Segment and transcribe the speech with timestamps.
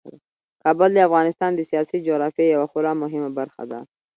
[0.63, 3.79] کابل د افغانستان د سیاسي جغرافیې یوه خورا مهمه برخه ده.